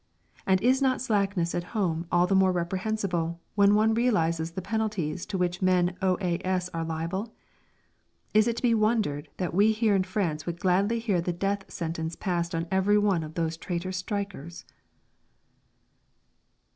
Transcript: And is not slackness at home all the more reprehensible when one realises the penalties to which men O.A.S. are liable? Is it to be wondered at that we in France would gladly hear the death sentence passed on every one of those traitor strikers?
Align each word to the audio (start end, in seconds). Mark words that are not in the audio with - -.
And 0.47 0.59
is 0.61 0.81
not 0.81 0.99
slackness 0.99 1.53
at 1.53 1.63
home 1.77 2.07
all 2.11 2.25
the 2.25 2.33
more 2.33 2.51
reprehensible 2.51 3.39
when 3.53 3.75
one 3.75 3.93
realises 3.93 4.49
the 4.49 4.59
penalties 4.63 5.27
to 5.27 5.37
which 5.37 5.61
men 5.61 5.95
O.A.S. 6.01 6.69
are 6.69 6.83
liable? 6.83 7.35
Is 8.33 8.47
it 8.47 8.55
to 8.55 8.63
be 8.63 8.73
wondered 8.73 9.27
at 9.27 9.37
that 9.37 9.53
we 9.53 9.69
in 9.79 10.03
France 10.03 10.47
would 10.47 10.59
gladly 10.59 10.97
hear 10.97 11.21
the 11.21 11.31
death 11.33 11.69
sentence 11.69 12.15
passed 12.15 12.55
on 12.55 12.65
every 12.71 12.97
one 12.97 13.21
of 13.21 13.35
those 13.35 13.57
traitor 13.57 13.91
strikers? 13.91 14.65